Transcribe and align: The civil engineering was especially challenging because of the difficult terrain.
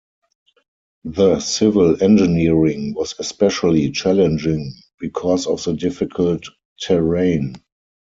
The 1.03 1.39
civil 1.39 2.01
engineering 2.01 2.95
was 2.95 3.13
especially 3.19 3.91
challenging 3.91 4.73
because 4.99 5.45
of 5.45 5.63
the 5.63 5.73
difficult 5.75 6.43
terrain. 6.81 7.53